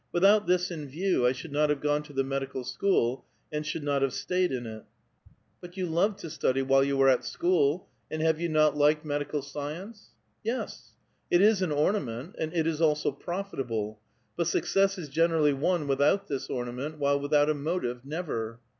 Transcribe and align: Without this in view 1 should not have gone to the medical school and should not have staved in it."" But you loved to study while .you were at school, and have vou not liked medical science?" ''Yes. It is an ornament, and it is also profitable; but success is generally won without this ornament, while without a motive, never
Without 0.11 0.47
this 0.47 0.71
in 0.71 0.87
view 0.87 1.21
1 1.21 1.33
should 1.35 1.51
not 1.51 1.69
have 1.69 1.79
gone 1.79 2.01
to 2.01 2.11
the 2.11 2.23
medical 2.23 2.63
school 2.63 3.23
and 3.51 3.63
should 3.63 3.83
not 3.83 4.01
have 4.01 4.13
staved 4.13 4.51
in 4.51 4.65
it."" 4.65 4.83
But 5.61 5.77
you 5.77 5.85
loved 5.85 6.17
to 6.21 6.31
study 6.31 6.63
while 6.63 6.83
.you 6.83 6.97
were 6.97 7.07
at 7.07 7.23
school, 7.23 7.87
and 8.09 8.19
have 8.23 8.37
vou 8.39 8.49
not 8.49 8.75
liked 8.75 9.05
medical 9.05 9.43
science?" 9.43 10.15
''Yes. 10.43 10.95
It 11.29 11.39
is 11.41 11.61
an 11.61 11.71
ornament, 11.71 12.33
and 12.39 12.51
it 12.51 12.65
is 12.65 12.81
also 12.81 13.11
profitable; 13.11 13.99
but 14.35 14.47
success 14.47 14.97
is 14.97 15.07
generally 15.07 15.53
won 15.53 15.85
without 15.87 16.27
this 16.27 16.49
ornament, 16.49 16.97
while 16.97 17.19
without 17.19 17.47
a 17.47 17.53
motive, 17.53 18.03
never 18.03 18.59